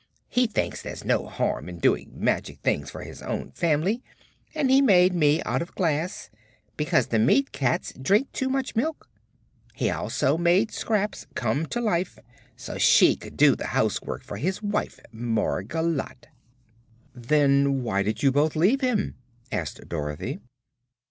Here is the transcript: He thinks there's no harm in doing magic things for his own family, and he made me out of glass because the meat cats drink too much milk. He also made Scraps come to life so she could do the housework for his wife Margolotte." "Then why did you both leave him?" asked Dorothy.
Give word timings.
He 0.29 0.47
thinks 0.47 0.81
there's 0.81 1.05
no 1.05 1.27
harm 1.27 1.69
in 1.69 1.77
doing 1.77 2.11
magic 2.15 2.59
things 2.61 2.89
for 2.89 3.03
his 3.03 3.21
own 3.21 3.51
family, 3.51 4.01
and 4.55 4.71
he 4.71 4.81
made 4.81 5.13
me 5.13 5.43
out 5.43 5.61
of 5.61 5.75
glass 5.75 6.31
because 6.75 7.05
the 7.09 7.19
meat 7.19 7.51
cats 7.51 7.93
drink 7.93 8.31
too 8.31 8.49
much 8.49 8.75
milk. 8.75 9.07
He 9.75 9.91
also 9.91 10.39
made 10.39 10.71
Scraps 10.71 11.27
come 11.35 11.67
to 11.67 11.79
life 11.79 12.17
so 12.55 12.79
she 12.79 13.15
could 13.15 13.37
do 13.37 13.55
the 13.55 13.67
housework 13.77 14.23
for 14.23 14.37
his 14.37 14.59
wife 14.63 14.99
Margolotte." 15.13 16.29
"Then 17.13 17.83
why 17.83 18.01
did 18.01 18.23
you 18.23 18.31
both 18.31 18.55
leave 18.55 18.81
him?" 18.81 19.13
asked 19.51 19.87
Dorothy. 19.87 20.39